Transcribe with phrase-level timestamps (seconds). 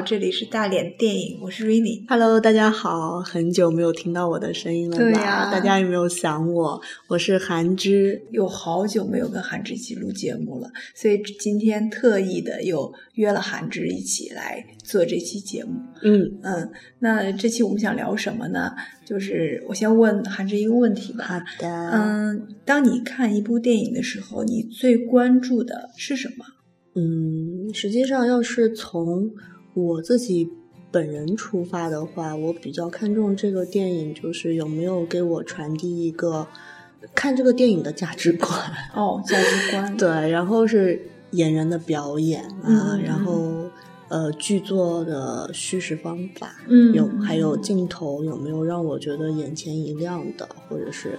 [0.00, 2.06] 好，这里是大连电影，我是 Rainy。
[2.08, 5.02] Hello，大家好，很久没有听到我的声音了吧？
[5.02, 6.80] 对呀大家有没有想我？
[7.06, 8.22] 我是韩芝。
[8.30, 15.72] 有好久没有跟韩芝一起录节目了，所以今天特意的又约了韩芝一起来做这期节目。
[16.02, 18.72] 嗯，嗯，那这期我们想聊什么呢？
[19.04, 21.24] 就是我先问韩芝一个问题吧。
[21.26, 21.68] 好的。
[21.90, 26.46] 嗯，当你看一部电影的时候，你最关注的是什么？
[26.94, 29.30] 嗯，实际上要是从
[29.74, 30.50] 我自己
[30.90, 36.46] 本人出发的话，我比较看重这个电影，就是有没有给我传递一个
[37.14, 38.50] 看这个电影的价值观。
[38.94, 39.96] 哦，价值观。
[39.96, 43.70] 对，然后是演员的表演啊，嗯然后
[44.08, 51.18] 呃剧作的叙事方法，嗯有还有镜头有没有让我觉得眼前一亮的，或者是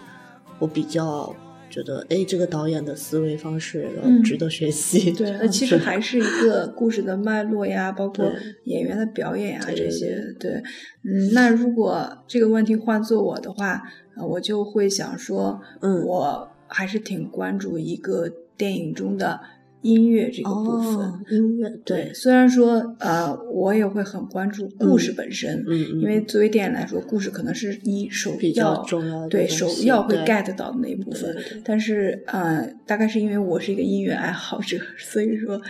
[0.60, 1.34] 我比较
[1.72, 3.88] 觉得哎这个导演的思维方式
[4.24, 5.12] 值得学习。
[5.12, 8.32] 对，那 其实还是一个故事的脉络呀，包括
[8.66, 10.22] 演员的表演呀这些。
[10.40, 10.52] 对，
[11.04, 13.82] 嗯，那如果这个问题换做我的话，
[14.18, 19.40] 呃我就会想说，嗯我还是挺关注一个电影中的
[19.82, 20.96] 音乐这个部分。
[20.98, 25.64] 哦，音乐对，，虽然说呃，我也会很关注故事本身，
[26.02, 31.36] 因为作为电影来说，故事可能是你首比较要重要的对首要会 get 到的那一部分。
[31.64, 35.62] 但是呃，大概是因为我是一个音乐爱好者，所以说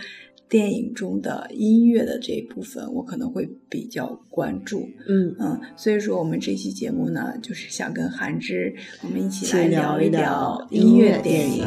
[0.52, 4.86] 电影中的音乐的这一部分，我可能会比较关注。
[5.08, 11.64] 嗯嗯，所以说我们这期节目呢，就是想跟韩芝我们一起来聊一聊聊音音乐乐电电影。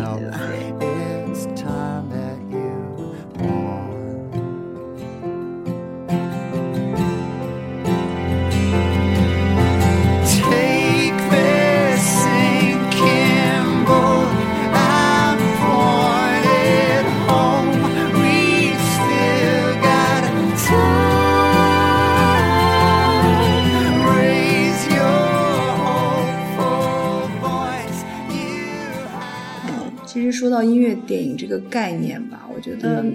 [31.05, 33.14] 电影这个概念吧，我觉得嗯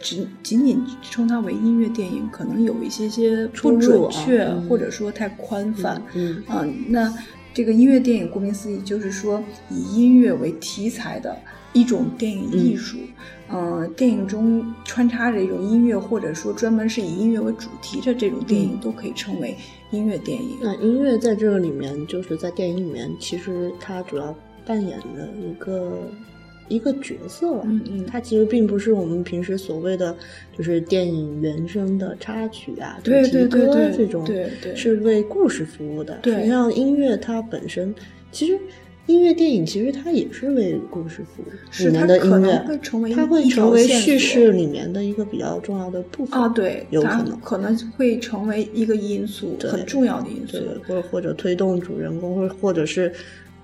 [0.00, 6.02] 只仅仅称它为音乐电影，可能有一些些不准确，嗯或者说太宽泛。
[6.14, 7.12] 嗯嗯，那
[7.54, 11.36] 这个音乐电影顾名思义就是说以音乐为题材的
[11.72, 12.96] 一种电影艺术。
[13.54, 19.54] 嗯、电影中穿插着一种音乐，或者说专门是以音乐为主题的这种电影，嗯都可以称为
[19.90, 20.56] 音乐电影。
[20.62, 26.10] 那音乐在这个里面，就是在电影里面，其实它主要扮演的一个
[26.72, 27.60] 一个角色。
[27.64, 30.16] 嗯嗯它其实并不是我们平时所谓的，
[30.56, 36.18] 就是电影原声的插曲啊、主对题歌对对对这种，对对是为故事服务的。
[36.22, 37.94] 对实际上音乐它本身，
[38.30, 38.58] 其实
[39.06, 41.46] 音乐电影其实它也是为故事服务。
[41.70, 47.40] 是它可能的音乐会成为它会成为叙事里面的一个比较重要的部分啊，对，有可能。
[47.40, 53.12] 可能会成为一个因素，对很重要的因素对。，或者或者推动主人公，或者或者是，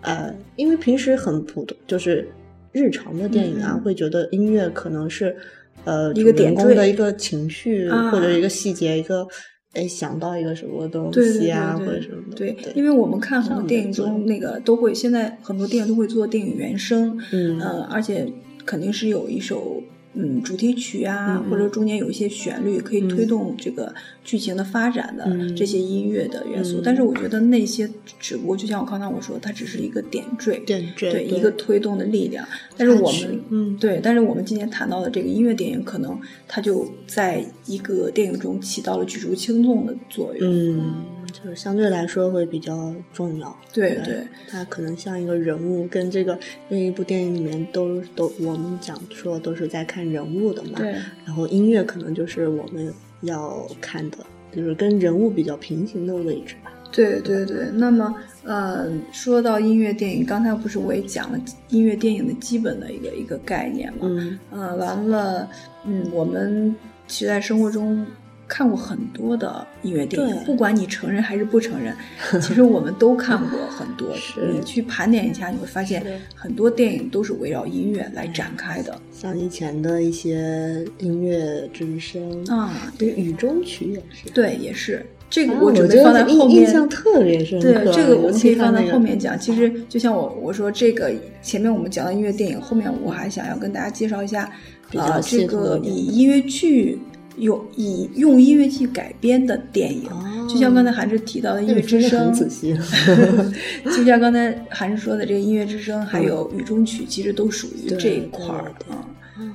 [0.00, 2.28] 呃，因为平时很普通，就是
[2.72, 5.36] 日常的电影啊，会觉得音乐可能是，
[5.84, 8.10] 呃，一个点缀公的一个情绪、啊。
[8.10, 9.26] 或者一个细节，一个
[9.74, 17.58] 哎想到一个什么东西啊，对对或者什么的，对对，因为我们看很多电影中，那个都会现在很多电影都会做电影原声，嗯。
[17.60, 18.26] 呃，而且
[18.64, 19.82] 肯定是有一首
[20.20, 26.78] 嗯主题曲啊，嗯或者中间有一些旋律可以推嗯动这个剧情的发展的嗯这些音乐的元素。
[26.78, 32.46] 嗯但是我觉得那些只不过就像我刚才我说，它只是一个点缀，点缀对对一个推动的力量。
[32.76, 40.50] 但是我们嗯对，但是我们今天谈到的这个音乐电影，可能它就在一个电影中起到了举足轻重的作用。
[40.50, 43.56] 嗯，就是相对来说会比较重要。
[43.72, 46.38] 对对它可能像一个人物，跟这个
[46.68, 50.72] 因为一部电影里面都都我们讲说都是在看人物的嘛。
[50.76, 50.94] 对。
[51.24, 52.92] 然后音乐可能就是我们
[53.22, 54.18] 要看的，
[54.54, 56.72] 就是跟人物比较平行的位置吧。
[56.90, 58.14] 对对对，那么
[58.44, 61.38] 呃，说到音乐电影，刚才不是我也讲了
[61.68, 63.98] 音乐电影的基本的一个一个概念嘛？
[64.04, 65.46] 嗯呃，完了，
[65.84, 66.74] 嗯，我们
[67.06, 68.06] 其实在生活中
[68.48, 71.94] 看过很多的音乐电影，不管你承认还是不承认，
[72.40, 74.08] 其实我们都看过很多。
[74.50, 76.02] 你去盘点一下，你会发现
[76.34, 82.90] 很多电影都是围绕音乐来展开的像以前的一些音乐之声，啊。
[82.98, 84.30] 对，雨中曲也是。
[84.32, 86.62] 对，也是这个啊我准备放在后面。
[86.62, 87.72] 印象特别深刻。
[87.72, 89.38] 对，这个我们可以放在后面讲。
[89.38, 91.12] 其实就像我我说这个
[91.42, 94.50] 前面我们讲的音乐电影，后面我还想要跟大家介绍一下，
[94.94, 96.98] 呃，这个以音乐剧
[97.38, 102.74] 有以用音乐剧改编的电影，哦就像刚才韩志提到的《音乐之声很》，仔细。
[103.94, 109.04] 就像刚才韩志说的这个《音乐之声》，还有《雨中曲》，其实都属于这一块儿对对啊。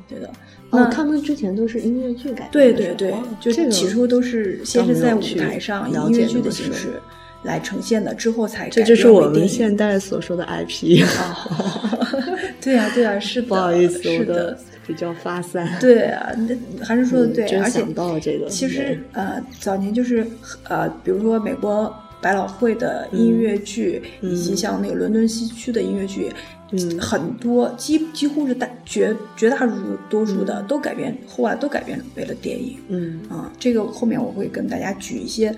[0.07, 0.29] 对的，
[0.71, 7.01] 那哦，他们之前都是音乐剧改编的对对对就这个起初都是先是在舞台上以音乐剧的形式
[7.43, 11.03] 来呈现的，之后才这就是我们现代所说的 IP。
[11.03, 12.07] 哦，
[12.61, 14.57] 对啊对啊，是的，不好意思，是的。
[14.85, 15.67] 比较发散。
[15.79, 20.25] 对啊，那还是说的对，嗯而且想到这个其实呃，早年就是
[20.63, 26.31] 呃，比如说美国百老汇的音乐剧，以及像那个伦敦西区的音乐剧，
[26.71, 29.69] 嗯很多几几乎是大绝绝大
[30.09, 32.77] 多数的、都改编，后来都改编为了电影。
[32.87, 35.53] 嗯啊，这个后面我会跟大家举一些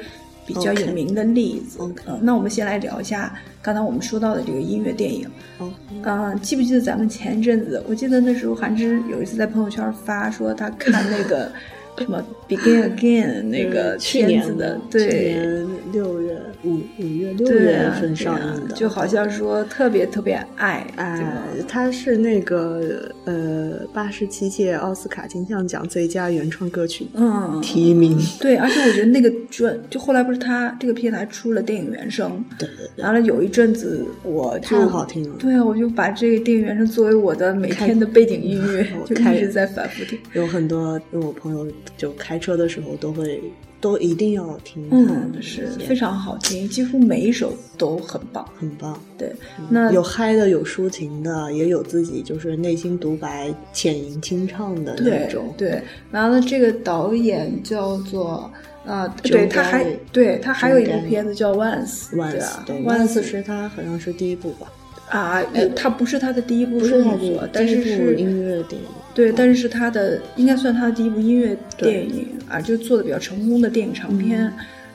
[0.46, 1.80] 比较有名的例子。
[2.06, 5.30] 呃那我们先来聊一下刚才我们说到的这个音乐电影。
[5.58, 7.84] 哦，嗯、记不记得咱们前一阵子？
[7.88, 11.52] 我记得那时候韩芝有一次在朋友圈发说他看那个
[11.98, 15.24] 什么《Begin Again》那个去片子年的，去对。
[15.34, 21.16] 年六月五五月六月份上映的，就好像说特别特别爱，哎
[21.56, 28.20] 这个，它是那个呃八十七届奥斯卡金像奖最佳原创歌曲嗯，提名。
[28.42, 32.68] 对，而且我觉得那个专，就后来不是他这个片子还出了电影原声，对
[32.98, 40.20] 完了有一阵子我就太好听了对啊，我就把这个电影原声作为我的每天的背景音乐，就开一直在反复听。
[40.34, 41.66] 有很多我朋友
[41.96, 43.42] 就开车的时候都会
[43.80, 48.48] 都一定要听它嗯，的是非常好听，几乎每一首都很棒。
[48.60, 49.00] 很棒。
[49.18, 49.32] 对，
[49.70, 55.54] 那有嗨的，有抒情的，也有自己就是内心独白、浅吟轻唱的那种。
[55.58, 58.52] 对，完了这个导演叫做
[58.86, 64.72] 啊，对，他还对他还有一部片子叫《Once》，对 Once 啊对，Once，Once 是他好像是第一部吧，
[65.10, 68.88] 啊，呃他不是他的第一部不是第一部是是音乐电影。
[69.16, 74.54] 对，但是是他的应该算他的第一部音乐电影啊，就做的比较成功的电影长片。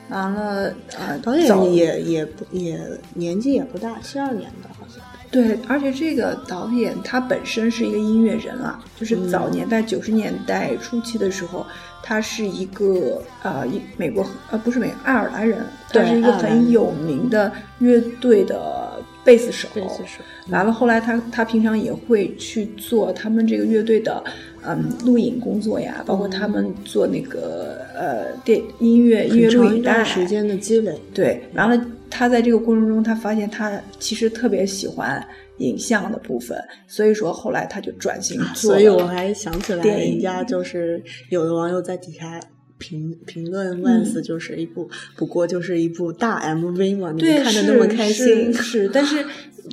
[0.09, 0.69] 完了
[0.99, 2.79] 啊，导演也也不也
[3.13, 5.01] 年纪也不大，七二年的好像。
[5.31, 11.65] 对，而且这个导演他本身是一个音乐人啊，就是早年代九十年代初期的时候，
[12.03, 19.67] 他是一个呃一美国呃不是美爱尔兰人，他是一个很有名的乐队的贝斯手。
[19.73, 24.23] 贝斯手完了，后来他他平常也会去做他们这个乐队的
[24.65, 30.93] 嗯录影工作呀，包括他们做那个呃电音乐音乐录影带段时间的积累。
[31.13, 35.23] 对，完了，他在这个过程中，他发现他其实特别喜欢
[35.57, 36.57] 影像的部分，
[36.87, 38.73] 所以说后来他就转型做。
[38.73, 42.39] 所以我还想起来，电影人家就是有的网友在底下
[42.81, 49.23] 评评论《Once》就是一部，不过就是一部大 MV 嘛，你看的那么开心，是是， 但是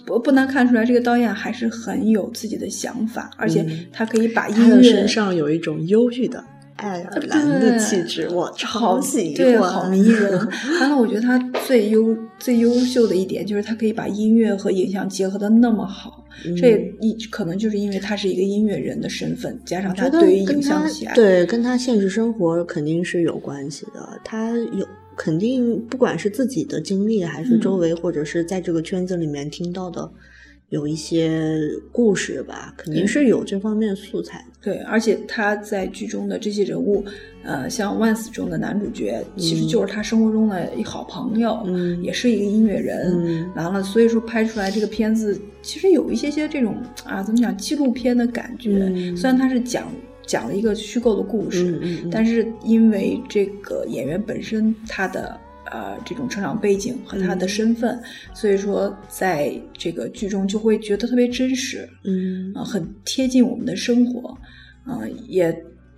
[0.04, 6.44] 不不难看出来，这个导演还是很有自己的想法，而且他可以把音乐身上有一种忧郁的
[6.76, 10.30] 爱尔兰的气质，我超喜欢，对，好迷人。
[10.80, 11.38] 完了，我觉得他
[11.68, 16.24] 最优最优秀的一点就是他可以把音乐和影像结合的那么好，
[16.56, 21.14] 这一可能就是因为他是一个音乐人的身份，加上他对于影像的喜爱。
[21.14, 24.18] 对跟他现实生活肯定是有关系的。
[24.24, 30.10] 他有肯定不管是自己的经历，还是嗯周围、或者是在这个圈子里面听到的
[30.70, 31.58] 有一些
[31.90, 34.44] 故事吧，肯定嗯是有这方面素材的。
[34.60, 37.02] 对，而且他在剧中的这些人物，
[37.42, 43.12] 呃，像《Once》中的男主角，其实就是他生活中的一好朋友，嗯也是一个音乐人。
[43.14, 48.90] 嗯完了，所以说拍出来这个片子，其实有一些些这种啊，怎么讲，纪录片的感觉。
[48.94, 49.90] 嗯虽然他是讲
[50.26, 55.40] 讲了一个虚构的故事，嗯嗯嗯但是因为这个演员本身他的。
[55.70, 58.00] 呃，这种成长背景和他的嗯身份，
[58.34, 61.88] 所以说在这个剧中就会觉得特别真实。
[62.04, 64.36] 嗯啊、很贴近我们的生活，
[64.86, 65.52] 嗯、也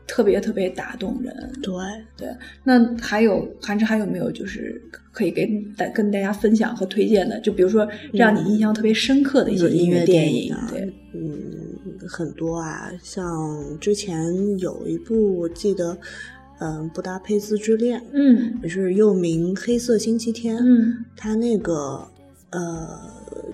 [0.06, 1.52] 特别特别打动人。
[1.62, 1.72] 对，
[2.16, 2.28] 对，
[2.64, 7.38] 那还有韩志还有没有就是可以跟大跟大家分享和推荐的？
[7.40, 11.32] 就比如说让你印象特别深刻的一些音乐电影，啊，对，嗯，
[12.08, 15.96] 很多啊，像之前有一部我记得，
[16.60, 22.06] 嗯，《布达佩斯之恋》，嗯也是又名《黑色星期天》，嗯他那个
[22.50, 23.00] 呃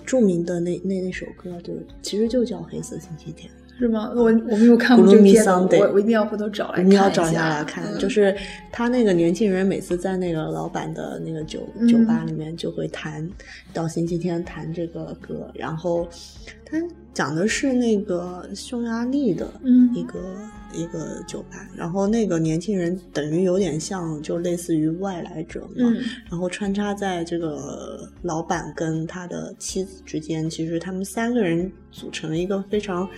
[0.05, 3.49] 著名的那那那首歌就其实就叫《黑色星期天》。
[3.79, 4.11] 是吗？
[4.15, 8.35] 我我没有看过这个片子，我我一定要回头找来看你要一找下来看，嗯就是
[8.71, 13.29] 他那个年轻人每次在那个老板的那个酒、嗯酒吧里面就会弹，
[13.71, 16.07] 到星期天弹这个歌，然后
[16.65, 16.75] 他
[17.17, 20.19] 讲的是那个匈牙利的嗯一个、
[20.71, 25.97] 一个酒吧，然后那个年轻人等于有点像就类似于外来者嘛，嗯
[26.29, 33.09] 然后穿插在这个老板跟他的妻子之间，其实他们三个人组成了一个非常，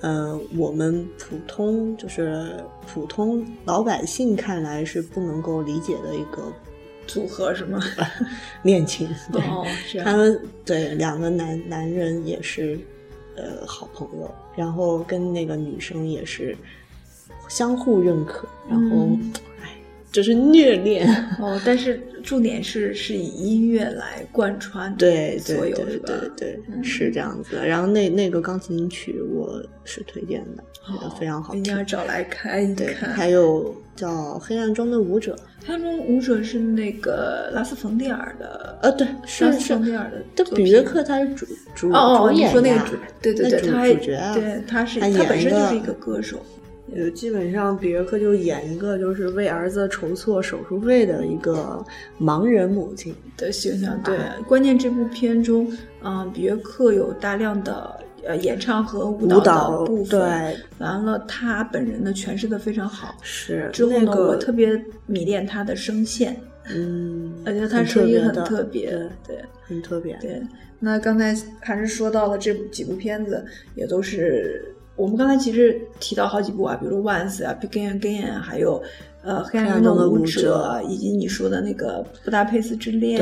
[0.00, 2.52] 呃，我们普通就是
[2.92, 6.52] 普通老百姓看来是不能够理解的一个
[7.06, 7.78] 组合是吗？
[8.64, 9.08] 恋情。
[9.32, 12.76] 对，他们对两个男男人也是
[13.36, 16.56] 呃好朋友，然后跟那个女生也是
[17.48, 19.08] 相互认可，然后，
[20.12, 21.06] 就是虐恋。
[21.40, 26.12] 哦，但是重点是是以音乐来贯穿对所有对对是吧？
[26.36, 27.56] 对是这样子。
[27.64, 30.62] 然后那那个钢琴曲我是推荐的，
[31.18, 31.82] 非常好听一定要。
[31.84, 33.10] 找来看一对，看。
[33.10, 34.08] 还有叫
[34.38, 35.36] 《黑暗中的舞者》，
[35.66, 39.90] 黑暗中舞者是那个拉斯冯蒂尔的，呃，对，拉是斯冯是。
[39.90, 40.64] 蒂尔的这作品。
[40.64, 41.46] 比约克他是主
[41.76, 46.44] 主哦哦，你主演说那个主，对对对，主他主角啊对他是他他本身就是一个歌手。
[46.94, 51.84] 呃，基本上比约克就演一个就是为儿子筹措手术费的一个
[52.20, 53.14] 盲人母亲。
[53.36, 54.00] 的形象。
[54.02, 55.70] 对，关键这部片中，
[56.02, 60.18] 嗯、比约克有大量的呃演唱和舞蹈的部分。
[60.20, 63.14] 对，完了，他本人呢诠释的非常好。
[63.20, 66.34] 是之后呢，那个我特别迷恋他的声线，
[66.74, 68.90] 嗯，而且他声音很特别。
[68.90, 70.16] 对，对很特别。
[70.20, 70.40] 对，
[70.78, 78.82] 那刚才还是说到了这部几部片子，也都是我们刚才其实提到好几部啊，比如《Once》啊，《Begin Again》啊，还有
[79.22, 83.20] 呃《黑暗中的舞者》，以及你说的那个《布达佩斯之恋》。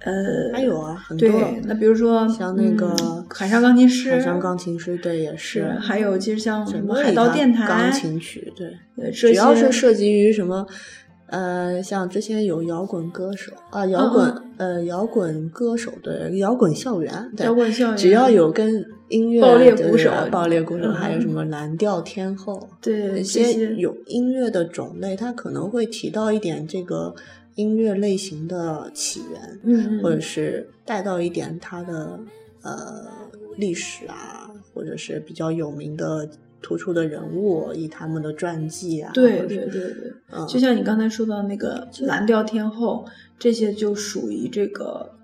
[0.00, 5.68] 呃，还有啊，很多对，那比如说像那个嗯海上钢琴师，海上钢琴师，对，也是，是。
[5.80, 10.64] 还有其实像什么海盗电台、钢琴曲，对，对，这只要是涉及于什么，
[11.26, 27.14] 呃，像之前有摇滚歌手啊，摇滚、呃摇滚歌手，对，摇滚校园，对摇滚校园只要有跟音乐爆裂对鼓手对爆裂鼓手，嗯还有什么蓝调天后，对这一些些有音乐的种类，它可能会提到一点这个
[27.54, 32.18] 音乐类型的起源，嗯，嗯或者是带到一点它的
[32.62, 33.06] 呃
[33.56, 36.28] 历史啊，或者是比较有名的
[36.60, 40.46] 突出的人物，以他们的传记啊，对对对对，嗯。
[40.46, 43.04] 就像你刚才说到那个蓝调天后，
[43.38, 45.17] 这些就属于这个呃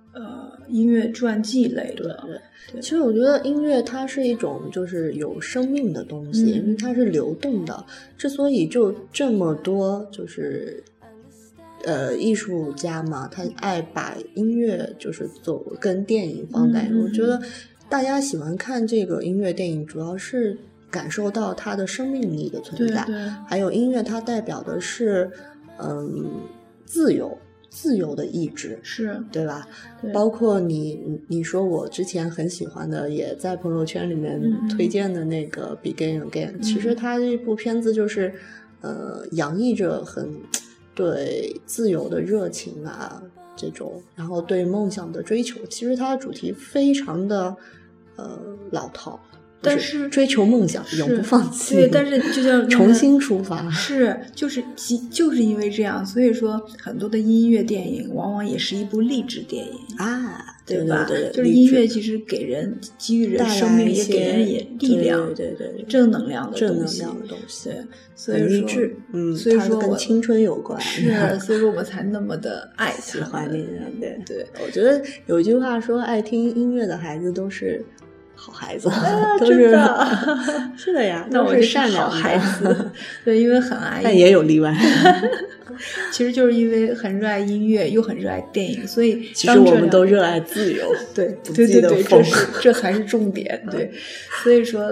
[0.75, 2.25] 音乐传记类的。
[2.73, 7.85] 对其实我觉得音乐它是一种就是有生命的东西，嗯因为它是流动的。
[8.16, 10.83] 之所以就这么多就是
[11.85, 17.40] 呃艺术家嘛，他爱把音乐就是走跟电影放在一我觉得
[17.88, 20.57] 大家喜欢看这个音乐电影，主要是
[20.90, 23.02] 感受到它的生命力的存在，
[23.47, 25.31] 还有音乐它代表的是
[25.78, 26.25] 嗯
[26.87, 27.37] 自由。
[27.75, 29.66] 自由的意志，是，对吧？
[30.00, 30.12] 对。
[30.12, 38.33] 包括你，你你说我之前很喜欢的，也在朋友圈里面推荐的那个《Begin Again》，其实它这部片子就是，
[38.81, 40.31] 呃，洋溢着很
[40.95, 43.21] 对自由的热情啊，
[43.57, 45.59] 这种，然后对梦想的追求。
[45.66, 47.57] 其实它的主题非常的
[48.14, 48.38] 呃
[48.71, 49.19] 老套，
[49.64, 51.75] 但是追求梦想，永不放弃。
[51.75, 53.71] 对，但是就像重新出发。
[53.71, 59.73] 是，就是即就是因为这样，所以说很多的音乐电影往往也是一部励志电影。
[59.97, 61.04] 啊，对吧？
[61.09, 67.85] 对对，就是音乐其实给人给予人生命，也给人也力量，对对对对正能量的正能量的东西对，
[68.16, 73.66] 所很以说励志，嗯，所以说跟青春有关，是， 所以说我们才那么的爱喜欢音
[74.00, 74.47] 乐，对对。
[74.64, 77.85] 我觉得有一句话说，爱听音乐的孩子都是
[78.45, 78.91] 好孩子，
[79.41, 80.07] 都真是的
[80.77, 82.91] 是的呀，那都我是善良的孩子，
[83.25, 84.75] 对，因为很爱，但也有例外。
[86.13, 90.85] 其实就是因为很热爱音乐，又很热爱电影，所以其实我们都热爱自由，
[91.15, 93.67] 对不对对对，这是这还是重点。
[93.71, 93.91] 对，
[94.43, 94.83] 所以说，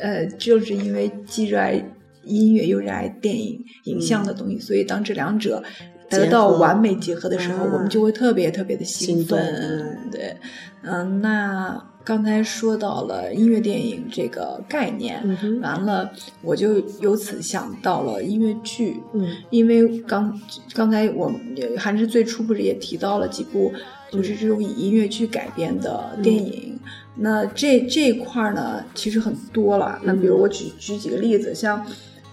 [0.00, 1.84] 呃，就是因为既热爱
[2.22, 5.62] 音乐又热爱电影影像的东西，所以当这两者
[6.08, 10.36] 得到完美结合的时候，啊我们就会特别特别的兴兴奋对，
[10.82, 16.10] 嗯，那刚才说到了音乐电影这个概念，嗯哼完了
[16.42, 18.96] 我就由此想到了音乐剧。
[19.12, 20.40] 嗯因为刚
[20.74, 23.72] 刚才我们也还是最初不是也提到了几部，
[24.10, 26.78] 就是这种以音乐剧改编的电影。
[27.16, 30.00] 那这这一块儿呢，其实很多了。
[30.04, 31.84] 那比如我举举几个例子，像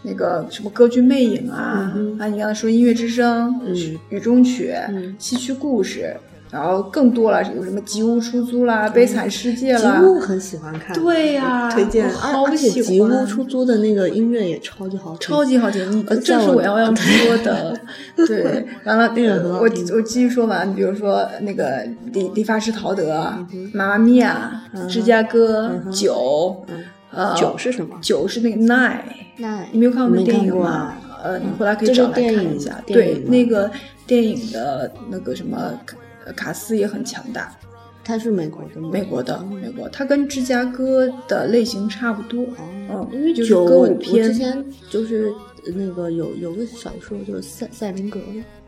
[0.04, 6.16] 那个什么歌剧魅影啊，嗯啊，你刚才说音乐之声、嗯雨中曲、嗯戏曲故事，
[6.50, 10.02] 然后更多了，有什么吉屋出租啦、悲惨世界吉啦。
[10.02, 17.78] 屋很喜欢看，对呀我推荐，我好而而且喜吉屋欢出租的那个音乐也超级好听，超级好听，你呃这是我我要要说的。
[18.16, 26.84] 对，完了，那个我我继续说完，比如说那个理理发师陶德、嗯妈妈咪呀、芝加哥、九，嗯。
[27.10, 27.98] 呃，九是什么？
[28.02, 29.00] 九是那个 nine，
[29.38, 30.94] 那你没有看过那没电影吗？
[31.24, 32.80] 呃，你回来可以找来看一下。
[32.86, 33.72] 对那个
[34.06, 35.58] 电影的那个什么
[36.34, 37.56] 卡卡斯也很强大，
[38.04, 38.90] 它是美国的吗？
[38.92, 42.44] 美国的，美国，它跟芝加哥的类型差不多。
[42.44, 45.32] 哦嗯，因为就是歌舞片之前就是
[45.76, 48.20] 那个有有个小说就是赛赛林格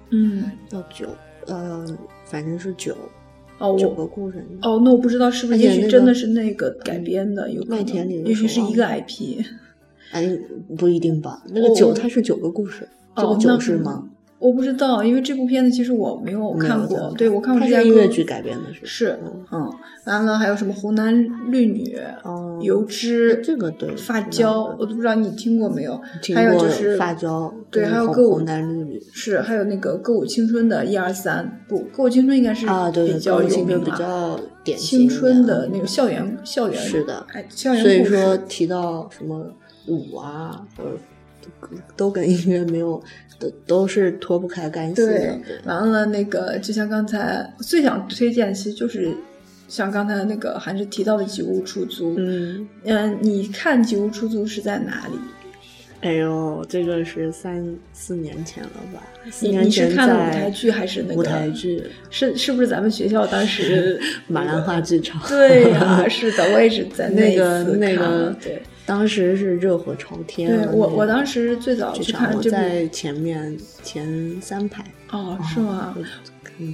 [0.09, 1.07] 嗯，叫九，
[1.47, 1.85] 呃，
[2.25, 2.93] 反正是九
[3.59, 4.45] 哦，九我个故事。
[4.61, 7.61] 哦，那我不知道是不是，也许真的是那个改编的，有
[8.25, 9.45] 也许是一个 IP。
[10.11, 10.27] 哎，
[10.77, 11.43] 不一定吧？
[11.49, 14.09] 那个我九它是九个故事，这个九是吗？
[14.39, 19.73] 我不知道，因为这部片子其实我没有看过，对我看过它芝加哥是音乐剧改编的，是吧是嗯，嗯，
[20.05, 21.13] 完了还有什么红男
[21.51, 25.99] 绿女、哦油脂、这个对发胶，我都不知道你听过没有？
[26.21, 39.53] 听还有就是发胶，对，还有歌舞绿女是，还有那个歌舞青春的一二三不，歌舞青春应该是啊，对，比较有名了较典型青春的的那个校园校园是的哎，校园所以说提到什么
[39.87, 40.91] 舞啊，或者
[41.95, 43.01] 都跟音乐没有，
[43.39, 45.07] 都都是脱不开干系的。
[45.07, 49.13] 对，完了那个，就像刚才最想推荐，其实就是
[49.67, 52.11] 像刚才那个还是提到的《吉屋出租》。
[52.17, 55.19] 嗯，嗯，你看《吉屋出租》是在哪里？
[56.01, 59.03] 哎呦，这个是三四年前了吧？
[59.29, 61.83] 四你年前你是看了舞台剧还是那个舞台剧？
[62.09, 65.21] 是是不是咱们学校当时 马兰花剧场。
[65.27, 68.61] 对呀、是的，我也是在 那个那个对。
[68.89, 74.83] 当时是热火朝天对我我当时最早去看这部在前面前三排。
[75.11, 75.95] 哦，是吗？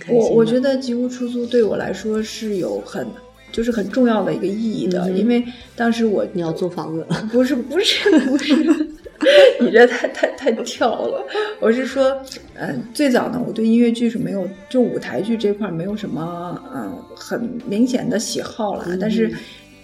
[0.08, 0.16] 我。
[0.18, 3.06] 我我觉得吉屋出租对我来说是有很
[3.52, 5.44] 就是很重要的一个意义的，嗯因为
[5.76, 7.06] 当时我你要租房子。
[7.34, 8.54] 不是不是不 是，
[9.60, 11.22] 你这太太太跳了。
[11.60, 12.18] 我是说，
[12.54, 18.86] 嗯、最早呢，我对音乐剧是没有，就舞台剧这块儿没有什么嗯、很明显的喜好啦。
[18.88, 19.30] 嗯但是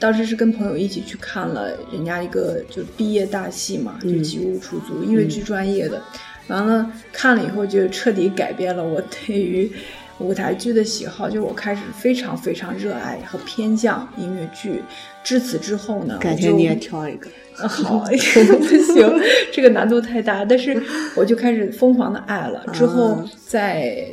[0.01, 6.01] 当时是跟朋友一起去看了人家一个就毕业大戏嘛，就嗯吉屋出租音乐剧专业的。
[6.47, 9.71] 完了看了以后，就彻底改变了我对于
[10.17, 14.81] 舞台剧的喜好，就我开始非常非常热爱和偏向音乐剧。
[15.23, 17.29] 至此之后呢，我就改天你也挑一个。
[17.61, 19.07] 啊好，不行，
[19.53, 20.43] 这个难度太大。
[20.43, 20.81] 但是
[21.15, 22.65] 我就开始疯狂的爱了。
[22.73, 24.03] 之后啊在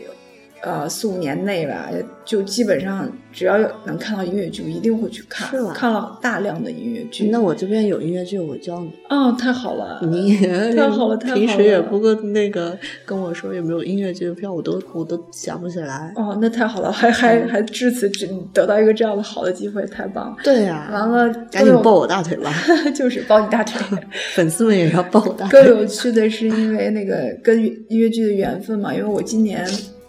[0.63, 1.89] 呃四五年内吧，
[2.25, 5.49] 就基本上只要有能看到音乐剧，我一定会去看。
[5.73, 7.29] 看了大量的音乐剧。
[7.31, 8.91] 那我这边有音乐剧，我教你。
[9.09, 10.01] 哦，太好了！
[10.03, 10.37] 你
[10.77, 16.13] 太好了太好了 平时也不跟那个跟我说有没有音乐剧的票，我都我都想不起来。
[16.17, 20.37] 哦，那太好了，还还还至此只得到一个这样的好的机会，太棒了。
[20.43, 22.53] 对呀、完了，赶紧抱我大腿吧！
[22.95, 23.99] 就是抱你大腿。
[24.35, 25.79] 粉丝们也要抱我大腿更。
[25.79, 29.65] 有趣的是，因为那个跟音乐剧的缘分嘛，因为我今年。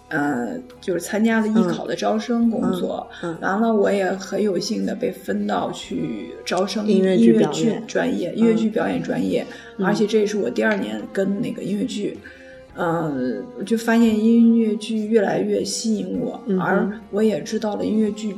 [0.09, 7.33] 呃，就是参加了艺考的招生工作，嗯嗯嗯完了我也很有幸的被分到去招生音乐剧
[7.87, 9.45] 专业，音乐剧表演专业，
[9.77, 12.17] 嗯而且这也是我第二年跟那个音乐剧，
[12.75, 18.35] 呃、我就发现音乐剧越来越吸引我，嗯而我也知道了音乐剧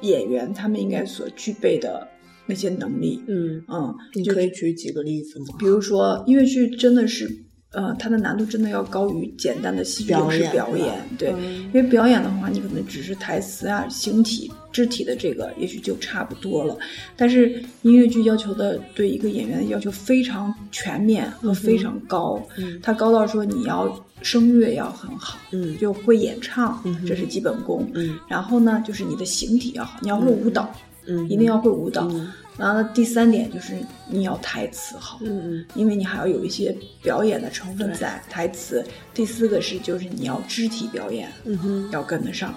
[0.00, 2.06] 演员他们应该所具备的
[2.46, 5.46] 那些能力，嗯，嗯，你可以举几个例子吗？
[5.58, 7.26] 比如说音乐剧真的是，
[7.74, 10.94] 呃，它的难度真的要高于简单的戏剧表影表演。
[11.18, 16.76] 对，嗯因为表演的话，你可能只是台词啊、形体、肢体的这个，也许就差不多了。
[17.16, 27.86] 但是音乐剧要求的对一个演员的要求非常全面和非常高，嗯它高到说你要声乐要很好，嗯就会演唱，嗯这是基本功。
[27.94, 30.72] 嗯然后呢，就是你的形体要好，你要会舞蹈，
[31.06, 32.08] 嗯，一定要会舞蹈。
[32.10, 33.74] 嗯完了，第三点就是
[34.08, 38.84] 你要台词好，嗯嗯因为你还要有一些表演的成分在台词。
[39.12, 41.90] 第四个是就是你要肢体表演嗯哼。
[41.90, 42.54] 要跟得上。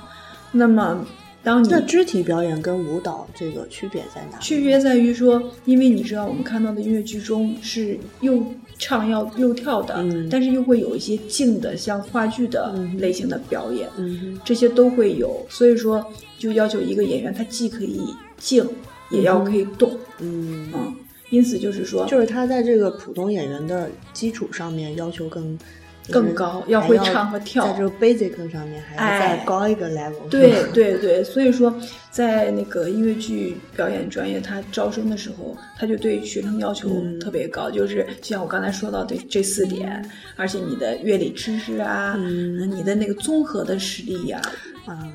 [0.52, 1.04] 那么
[1.42, 4.38] 当你那肢体表演跟舞蹈这个区别在哪？
[4.38, 8.46] 区别在于说，因为你知道我们看到的音乐剧中是又
[8.78, 15.44] 唱要又跳的，嗯但是又会有一些静的，像话剧的类型的表演，嗯这些都会有。
[15.50, 16.06] 所以说，
[16.38, 18.00] 就要求一个演员他既可以
[18.38, 18.68] 静，
[19.10, 19.98] 也要可以动。
[20.20, 20.96] 嗯嗯，
[21.30, 25.58] 因此就是说，就是他在这个普通演员的基础上面要求更
[26.10, 30.30] 更高要会唱和跳在这个 basic 上面还要哎再高一个 level。
[30.30, 31.74] 对对对，所以说
[32.10, 40.02] 在那个音乐剧表演专业，他招生的时候，他就对学生要求嗯特别高，就是就像我刚才说到的这四点，
[40.38, 44.48] 而且你的乐理知识啊，嗯你的那个综合的实力呀、啊，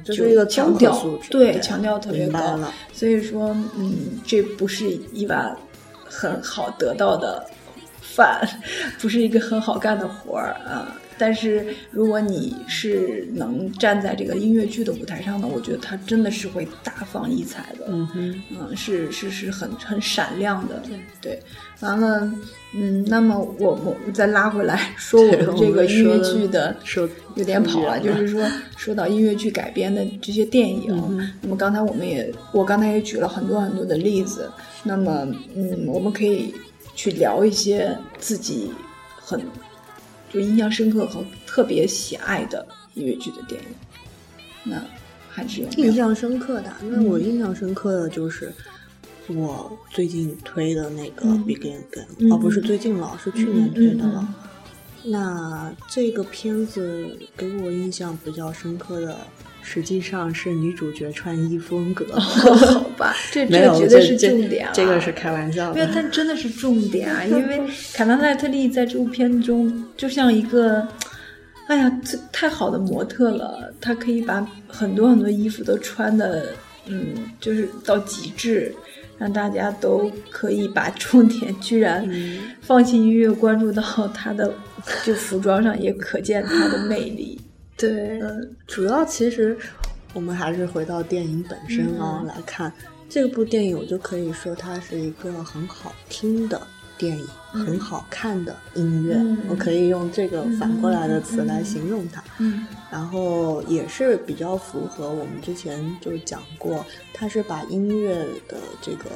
[0.05, 0.97] 这就是一个强调
[1.31, 2.59] 对强调特别高。
[2.93, 5.57] 所以说，嗯，这不是一碗
[6.05, 7.45] 很好得到的
[8.01, 8.47] 饭，
[9.01, 10.97] 不是一个很好干的活儿啊。
[11.19, 17.87] 但是如果你是能站在这个音乐剧的舞台上呢，我觉得它真的是会大放异彩的。
[17.89, 20.83] 嗯哼，嗯，是是是很很闪亮的，
[21.21, 21.41] 对。
[21.81, 22.33] 完了，
[22.77, 28.41] 嗯，那么我我我再拉回来说我们这个音乐剧的，说有点跑了，就是说
[28.77, 34.49] 说到音乐剧改编的这些电影，嗯那么刚才我们也我刚才也举了很多很多的例子，
[34.85, 36.55] 那么嗯，我们可以
[36.95, 38.71] 去聊一些自己
[39.17, 39.43] 很
[40.33, 43.69] 就印象深刻和特别喜爱的音乐剧的电影，
[44.65, 44.83] 那
[45.29, 45.73] 还是有有？
[45.85, 47.23] 印象深刻的，那我嗯。
[47.23, 48.53] 印象深刻的就是，
[49.29, 51.45] 我最近推的那个嗯。
[51.45, 52.33] Begin Again，、嗯。
[52.33, 54.27] 哦，不是最近了，是去年推的了。
[55.05, 59.19] 那这个片子给我印象比较深刻的，
[59.63, 62.05] 实际上是女主角穿衣风格。
[62.19, 65.93] 好吧，这这绝对是重点啊，这个是开玩笑因为的。
[65.95, 67.61] 但真的是重点啊， 因为
[67.95, 70.87] 凯纳奈特利在这部片中就像一个，
[71.69, 76.49] 哎呀，这太好的模特了，她可以把很多很多衣服都穿的，
[76.87, 78.75] 嗯，就是到极致，
[79.19, 84.53] 让大家都可以把重点居然嗯放弃音乐，关注到她的
[85.05, 87.39] 就服装上，也可见她的魅力。
[87.77, 88.21] 对，
[88.67, 89.57] 主要其实
[90.13, 92.27] 我们还是回到电影本身啊、嗯。
[92.27, 92.73] 来看
[93.09, 96.61] 这部电影，我就可以说它是一个很好听的
[96.97, 102.23] 电影，很好看的音乐，嗯我可以用这个反过来的词来形容它。
[102.39, 102.67] 嗯。
[102.91, 109.11] 然后也是比较符合我们之前就讲过，它是把音乐的这个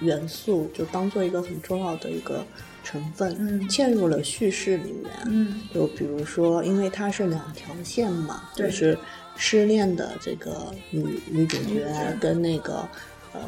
[0.00, 2.44] 元素就当做一个很重要的一个
[2.88, 3.68] 成分，嗯。
[3.68, 5.12] 嵌入了叙事里面。
[5.26, 5.60] 嗯。
[5.74, 8.96] 就比如说，因为它是两条线嘛，就是
[9.36, 11.84] 失恋的这个女女主角
[12.18, 12.88] 跟那个
[13.34, 13.40] 呃，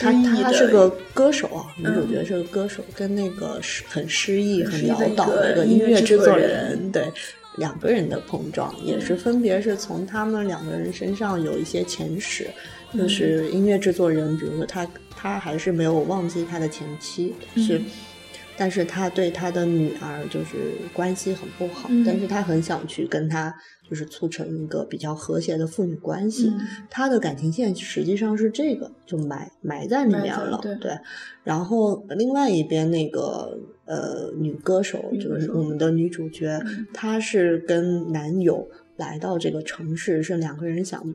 [0.00, 1.94] 她她是个歌手啊，女嗯。
[1.94, 7.10] 主角是个歌手，跟那个失很失意、很潦倒的一个个音乐制作人人，对。
[7.56, 12.46] 两个人的碰撞，也是分别是从他们两个人身上有一些前史，
[12.92, 13.00] 嗯。
[13.00, 17.84] 就是音乐制作人，比如说他他还是没有忘记他的前妻，是嗯
[18.56, 22.04] 但是他对他的女儿就是关系很不好，嗯。
[22.04, 23.54] 但是他很想去跟他
[23.88, 26.48] 就是促成一个比较和谐的父女关系。
[26.48, 26.60] 嗯。
[26.88, 30.98] 他的感情线实际上是这个，就埋埋在里面了，对
[31.44, 36.86] 然后另外一边那个呃女歌手女歌手就是我们的女主角，嗯。
[36.92, 41.14] 她是跟男友来到这个城市，是两个人想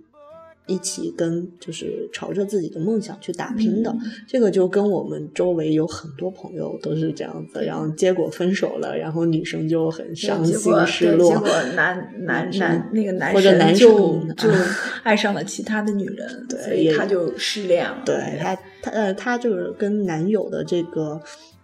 [0.72, 3.92] 一起跟就是朝着自己的梦想去打拼的。
[3.92, 10.58] 嗯这个就跟我们周围有很多朋友都是这样子，然后结果分手了，然后女生就很伤心
[10.88, 11.38] 失落对结。
[11.38, 14.66] 果男男男那个男或者男就就啊
[15.04, 18.02] 爱上了其他的女人，对所以也他就失恋了。
[18.06, 21.20] 对他他呃，她就是跟男友的这个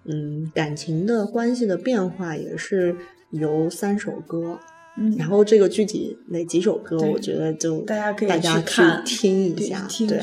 [0.06, 2.96] 嗯感情的关系的变化，也是
[3.32, 4.60] 由三首歌。
[4.98, 10.20] 嗯，然后这个具体哪几首歌，我觉得就大家可以大家去看听一下，听对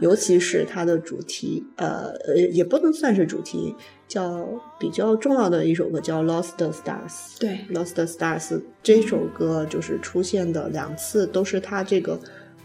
[0.00, 3.74] 尤其是它的主题，呃呃，也不能算是主题，
[4.06, 4.46] 叫
[4.78, 7.08] 比较重要的一首歌叫《Lost Stars》。
[7.40, 12.20] 对，Lost Stars 这首歌就是出现的两次，都是它这个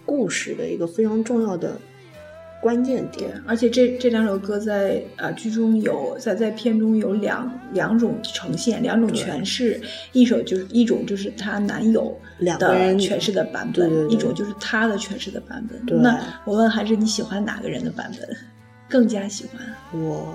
[0.05, 1.79] 故事的一个非常重要的
[2.63, 9.81] 关键点。，而且这这两首歌在呃剧中有在在片中有两两种呈现，两种诠释，
[10.13, 16.01] 一首就是一种就是她男友的诠释的版本，对对对一种就是她的诠释的版本。
[16.01, 18.37] 那我问，还是你喜欢哪个人的版本？
[18.89, 20.01] 更加喜欢？
[20.01, 20.33] 我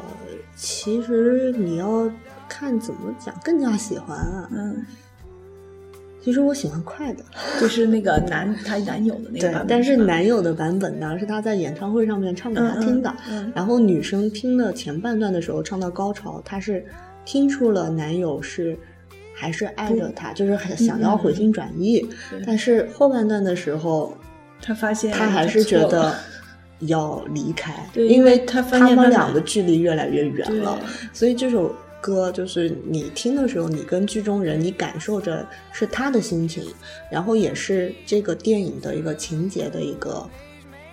[0.55, 2.11] 其实你要
[2.49, 4.49] 看怎么讲，更加喜欢啊。
[4.53, 4.85] 嗯，
[6.21, 7.25] 其实我喜欢快的。
[7.61, 13.09] 就是那个男她男友的那个版本，，对但是男友的版本呢，是他在演唱会上面唱给他听的。
[13.29, 16.85] 嗯嗯然后女生听了前半段的时候，唱到高潮，她是
[17.25, 18.77] 听出了男友是
[19.35, 22.01] 还是爱着她，就是很想要回心转意。
[22.31, 24.13] 对但是后半段的时候，
[24.61, 26.15] 她发现她还是觉得
[26.81, 30.79] 要离开，对因为因为他他们现他俩的距离越来越远了，
[31.13, 31.75] 所以这首。
[32.01, 36.65] 歌就是你听的时候，你跟剧中人，你感受着是他的心情，
[37.11, 40.29] 然后也是这个电影的一个情节的一个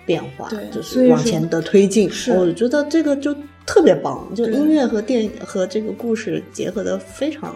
[0.04, 2.10] 变化，对就是往前的推进。
[2.10, 7.54] 是我觉得这个就特别棒，就音乐和电影和这个故事结合的非常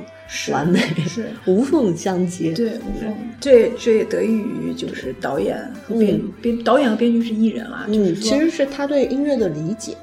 [0.50, 2.52] 完美，是 无缝相接。
[2.52, 3.16] 对，无缝。
[3.40, 5.94] 这这也得益于就是导演和
[6.40, 9.96] 编导演和编剧是艺人啦，就是嗯，其实是他对音乐的理解，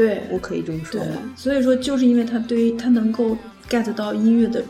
[0.00, 3.36] 对我可以这么说对吗？，所以说就是因为他对于他能够
[3.68, 4.62] get 到音乐的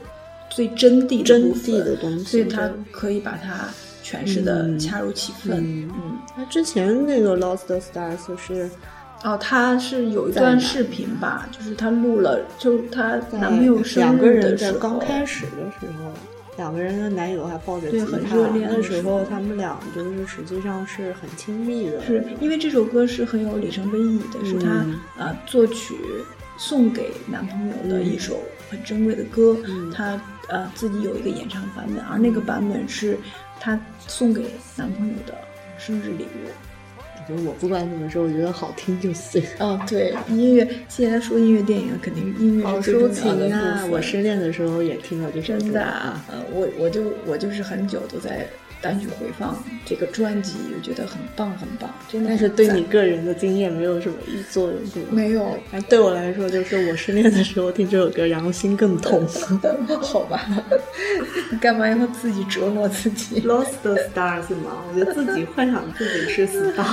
[0.48, 3.68] 最真谛的真谛的东西所以他可以把它
[4.02, 5.56] 诠释的嗯恰如其分。
[5.58, 8.68] 嗯嗯，那之前那个 Lost Stars 是
[9.22, 16.12] 哦，他是有一段视频吧，就是他录了，就她男朋友生两个人在日的时候，刚开始的时候，
[16.60, 25.00] 两个人的男友还抱着吉对很他，热恋的那时时候候他们俩就是实际上是很亲密的，是因为这首歌是很有里程碑意义的，是她嗯。
[25.16, 25.94] 呃作曲
[26.58, 29.90] 送给男朋友的一首很珍贵的歌，嗯。
[29.90, 33.16] 她呃自己有一个演唱版本，而那个版本是
[33.58, 34.44] 她送给
[34.76, 35.32] 男朋友的
[35.78, 36.50] 生日礼物。
[37.44, 39.42] 我不管怎么说，我觉得好听就行。
[39.58, 43.86] 哦，对，音乐既然说音乐电影，肯定音乐好是最抒重要的。
[43.86, 48.46] 我失恋的时候也听了这首歌真的啊，呃，我我就我就是很久都在
[48.80, 52.28] 单曲回放这个专辑，我觉得很棒很棒，真的。
[52.28, 54.16] 但是对你个人的经验没有什么
[54.50, 55.04] 作用？
[55.10, 59.26] 没有，对我来说，就是我失恋的时候听这首歌，然后心更痛。
[60.00, 60.48] 好吧？
[61.50, 66.86] 你干嘛要自己折磨自己？Lost the stars 嘛，我就自己幻想自己是 star。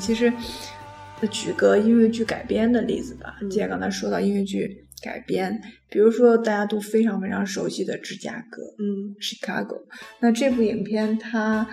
[0.00, 0.32] 其实
[1.20, 3.36] 呃举个音乐剧改编的例子吧。
[3.50, 9.82] 既然刚才说到音乐剧改编，比如说大家都非常非常熟悉的《芝加哥》嗯，（Chicago），
[10.20, 11.66] 那这部影片它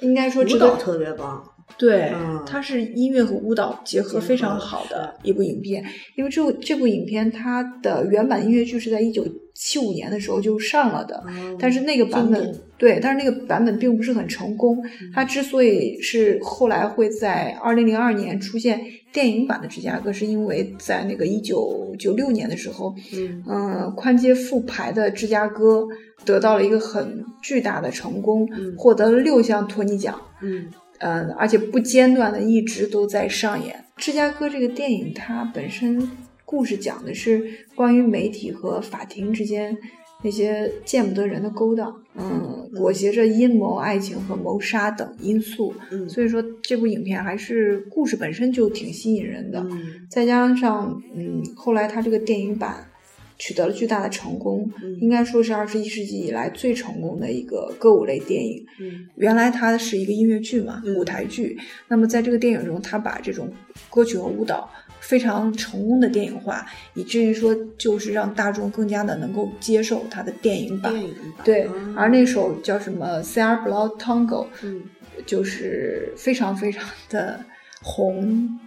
[0.00, 1.44] 应该说值舞蹈特别棒。
[1.76, 5.84] 对，嗯它是音乐和舞蹈结合非常好的一部影片。
[6.16, 11.22] 因为这部这部影片它的原版音乐剧是在一九七五年的时候就上了的，
[11.58, 14.82] 但是那个版本对，但是那个版本并不是很成功。
[15.14, 18.80] 它之所以是后来会在二零零二年出现
[19.12, 25.86] 电影版的芝加哥，是因为在那个一九九六年的时候，嗯嗯，宽街复排的芝加哥
[26.24, 30.20] 得到了一个很巨大的成功，嗯获得了六项托尼奖。
[30.40, 30.66] 嗯
[30.98, 33.84] 嗯，而且不间断的一直都在上演。
[33.96, 36.10] 芝加哥这个电影，它本身
[36.44, 39.76] 故事讲的是关于媒体和法庭之间
[40.22, 45.72] 那些见不得人的勾当，嗯，裹挟着阴谋、爱情和谋杀等因素。
[45.90, 49.60] 嗯所以说，这部影片还是故事本身就挺吸引人的。
[49.70, 52.88] 嗯再加上，嗯，后来它这个电影版
[53.38, 58.64] 取得了巨大的成功，嗯应该说是二十一世纪以来最成功的一个歌舞类电影。
[58.80, 61.58] 嗯原来它是一个音乐剧嘛，嗯舞台剧。
[61.88, 63.48] 那么在这个电影中，它把这种
[63.88, 64.68] 歌曲和舞蹈
[65.00, 70.92] 非常成功的电影化，以至于说就是让大众更加的能够接受它的电影版。
[70.92, 74.82] 电影版对，嗯而那首叫什么《C R Blood Tango》，嗯
[75.26, 77.40] 就是非常非常的
[77.82, 78.58] 红。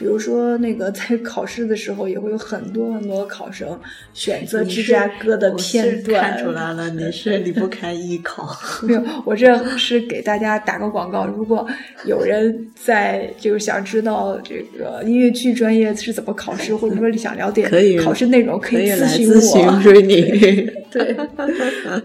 [0.00, 3.78] 比如说，那个在考试的时候，也会有很多很多考生
[4.14, 6.32] 选择芝加哥的片段。
[6.32, 8.48] 看出来了，你是离不开艺考。
[8.82, 11.26] 没有，我这是给大家打个广告。
[11.26, 11.68] 如果
[12.06, 17.68] 有人在就是想知道这个音乐剧专业是怎么考试，或者说想了解
[18.02, 20.72] 考试内容，可以以咨询来咨询我。
[20.90, 21.14] 对，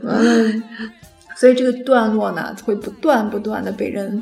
[0.03, 0.61] 嗯，
[1.37, 4.21] 所以这个段落呢，会不断不断的被人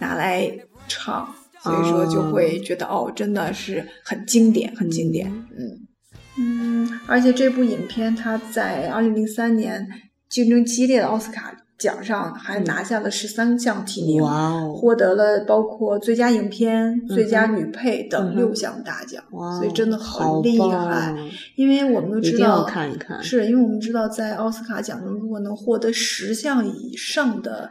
[0.00, 0.50] 拿来
[0.88, 1.32] 唱，
[1.62, 5.30] 所以说就会觉得哦，真的是很经典，很经典。
[5.30, 5.78] 嗯
[6.38, 9.86] 嗯，而且这部影片它在二零零三年
[10.28, 14.22] 竞争激烈的奥斯卡奖上还拿下了十三项提名。
[14.22, 14.72] 哇哦！
[14.74, 21.14] 获得了包括最佳影片、最佳女配等六项大奖，哇哦，所以真的好很厉害。
[21.56, 27.70] 因为我们都知道，看一看是因为我们知道，在奥斯卡奖中，如果能获得十项以上的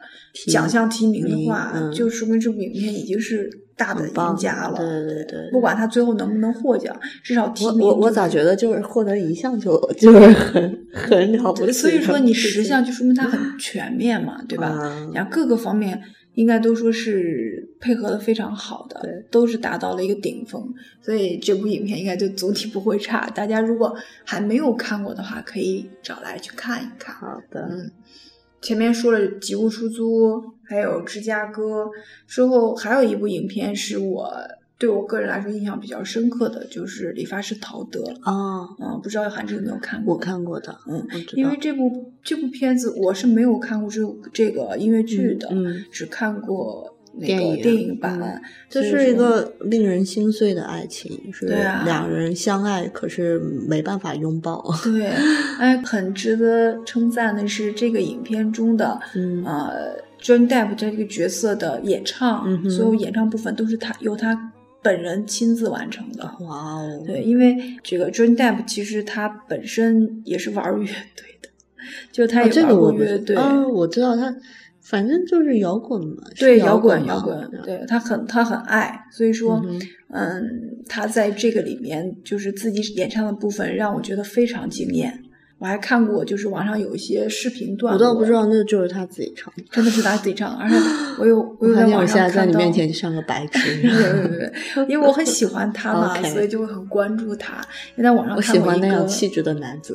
[0.52, 3.50] 奖项提名的话，嗯就说明这部影片已经是
[3.82, 4.78] 大的赢家了。
[4.78, 11.72] 对对对不管他最后能不能获奖，至少提名、我我我咋觉得就是获得一项就 就是很很了不起？
[11.72, 14.78] 所以说你十项就说明他很全面嘛，对吧？
[14.82, 16.00] 嗯然后各个方面
[16.36, 20.64] 应该都说是配合的非常好的，对都是达到了一个顶峰，
[21.02, 23.30] 所以这部影片应该就总体不会差。
[23.36, 27.14] 大家如果还没有看过的话，可以找来去看一看。
[27.16, 27.92] 好的，嗯，
[28.62, 31.86] 前面说了《吉屋出租》，还有《芝加哥》，
[32.28, 34.32] 之后还有一部影片是我
[34.78, 38.02] 对我个人来说印象比较深刻的，就是《理发师陶德》。
[38.24, 40.14] 哦，嗯，不知道韩志有没有看过？
[40.14, 48.20] 我看过的，嗯因为这部这部片子我是没有看过这这个音乐剧的，嗯嗯只看过那电影个电影版。
[48.20, 54.64] 嗯这是一个令人心碎的爱情，是两人相爱，可是没办法拥抱。
[54.82, 55.08] 对，
[55.60, 66.24] 哎，很值得称赞的是这个影片中的，嗯呃，John Depp 这个角色的演唱，嗯所有演唱部分都是他由他本人亲自完成的。
[66.40, 71.50] 哇哦，对，因为这个 John Depp 其实他本身也是玩乐队的，
[72.10, 73.36] 就他啊，也玩过乐队。
[73.36, 74.34] 啊，我知道他，
[74.82, 80.44] 反正就是摇滚嘛，是对，摇摇滚，摇滚，对他很他很爱，所以说，嗯嗯
[80.90, 85.24] 他在这个里面就是自己演唱的部分让我觉得非常惊艳。
[85.60, 89.64] 我还看过，就是网上有一些视频段我，倒不知道那就是他自己唱的。
[89.70, 90.76] 真的是他自己唱的，而且
[91.22, 94.02] 我有我有在网现在在你上看到，面前就像个白痴 一对样。
[94.02, 97.58] 对对对，因为我很喜欢他嘛 所以就会很关注他。
[97.96, 99.94] 因为在网上我喜看过一个欢那样气质的男子。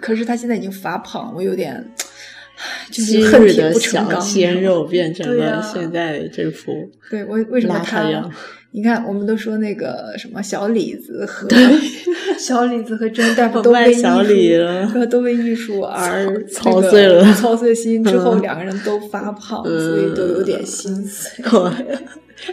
[0.00, 2.03] 可是他现在已经发胖，我有点就是
[2.90, 4.20] 昔 恨铁日的小不成钢。
[4.20, 8.30] 鲜肉变成了现在这副对，为为什么他样？
[8.72, 11.48] 你看，我们都说那个什么小李子和
[12.36, 21.44] 小李子和甄大夫都为艺卖小李术了都都为艺术 而操碎了 操碎心之后，嗯两个人都发胖，嗯所以都有点心碎。
[21.52, 21.72] 我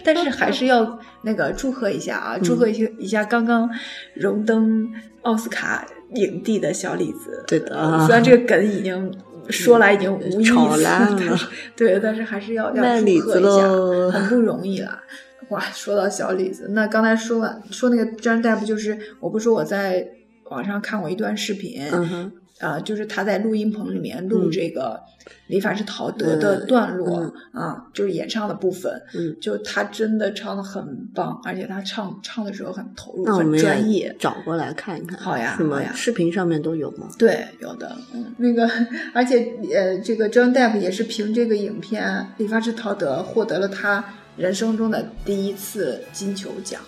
[0.04, 3.68] 但是还是要那个祝贺一下啊，嗯祝贺一下一下刚刚
[4.14, 4.88] 荣登
[5.24, 7.44] 奥斯卡影帝的小李子。
[7.48, 9.12] 对的呃虽然这个梗已经
[9.52, 11.08] 说来已经无意思了。
[11.20, 13.70] 但是对，但是还是要要祝贺一下，
[14.12, 15.04] 很不容易啦。
[15.50, 20.08] 哇，说到小李子，那刚才说完说那个 John Depp，就是我不说我在
[20.46, 25.00] 网上看过一段视频，嗯哼，啊，就是他在录音棚里面录嗯这个
[25.48, 27.20] 理发师陶德的嗯段落、
[27.54, 34.16] 嗯啊，就是演唱的部分，嗯，就他真的唱的很棒，而且他唱唱的时候很投入，很专业。
[34.20, 35.18] 找过来看一看。
[35.20, 37.08] 好呀什么好呀视频上面都有吗？
[37.18, 38.70] 对，有的，嗯，那个，
[39.14, 44.04] 而且呃，这个 John Depp 也是凭这个影片《理发师陶德》获得了他
[44.38, 46.82] 人生中的第一次金球奖。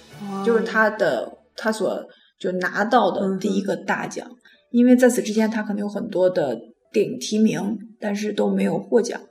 [0.46, 2.02] 就是他的他所
[2.40, 4.26] 就拿到的第一个大奖，
[4.74, 6.60] 因为在此之前他可能有很多的
[6.92, 9.22] 电影提名，但是都没有获奖。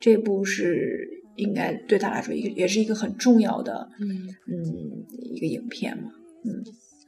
[0.00, 4.06] 这部是应该对他来说一个也是一个很重要的嗯，
[4.46, 6.10] 嗯一个影片嘛，
[6.44, 6.62] 嗯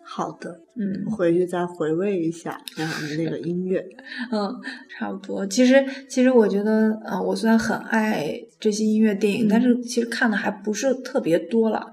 [0.05, 2.83] 好的，嗯回去再回味一下啊
[3.19, 3.85] 那个音乐。
[4.33, 4.53] 嗯，
[4.89, 5.47] 差不多。
[5.47, 11.87] 其实其实我觉得，呃，我虽然很爱这些音乐电影，但是其实看的还不是特别多了，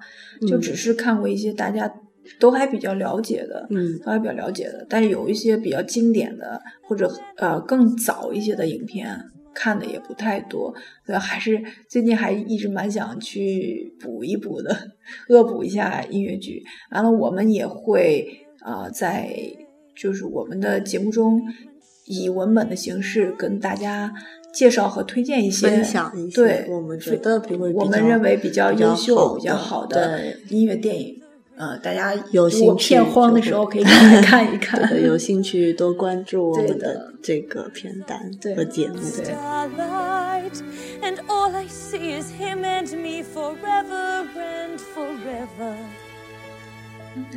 [0.47, 1.87] 就嗯只是看过一些大家
[2.39, 9.17] 都还比较了解的，嗯都还比较了解的，但是有一些比较经典的或者呃更早一些的影片
[9.53, 10.73] 看的也不太多，
[11.05, 11.59] 所以还是
[11.89, 14.75] 最近还一直蛮想去补一补的，
[15.29, 16.63] 恶补一下音乐剧。
[16.91, 18.27] 完了，我们也会
[18.63, 19.35] 呃在
[19.95, 21.41] 就是我们的节目中
[22.05, 24.13] 以文本的形式跟大家
[24.53, 31.19] 介绍和推荐一些分享一些对我们觉得比我们认为比较优秀、比较好的音乐电影。
[31.57, 34.79] 呃，大家有兴趣片荒的时候可以赶来看一看。
[34.89, 38.93] 对，有兴趣多关注我们的这个片单和节目。
[38.95, 40.53] 对 starlight,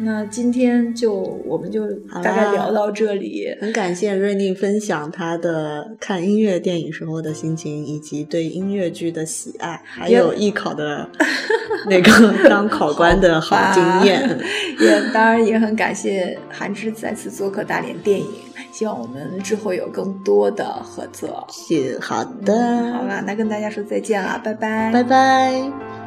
[0.01, 1.13] 那今天就
[1.45, 1.91] 我们就
[2.23, 3.49] 大概聊到这里。
[3.61, 11.09] 很感谢瑞宁分享他的看音乐电影时候的心情，以及对音乐剧的喜爱，还有艺考的
[11.89, 14.29] 那个当考官的好经验。
[14.81, 18.27] 也当然也很感谢韩之再次做客大连电影，
[18.73, 21.47] 希望我们之后有更多的合作。
[21.51, 22.55] 是好的，
[22.93, 26.00] 好吧，那跟大家说再见了，拜拜，拜拜。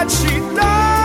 [0.00, 0.99] that she died.